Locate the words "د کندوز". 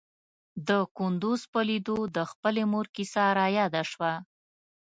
0.67-1.41